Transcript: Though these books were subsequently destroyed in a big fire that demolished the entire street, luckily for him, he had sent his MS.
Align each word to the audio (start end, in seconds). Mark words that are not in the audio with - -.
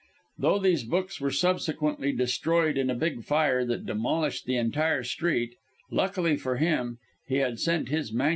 Though 0.39 0.57
these 0.57 0.83
books 0.83 1.21
were 1.21 1.29
subsequently 1.29 2.11
destroyed 2.11 2.75
in 2.75 2.89
a 2.89 2.95
big 2.95 3.23
fire 3.23 3.63
that 3.65 3.85
demolished 3.85 4.47
the 4.47 4.55
entire 4.57 5.03
street, 5.03 5.53
luckily 5.91 6.37
for 6.37 6.57
him, 6.57 6.97
he 7.27 7.35
had 7.35 7.59
sent 7.59 7.89
his 7.89 8.11
MS. 8.11 8.29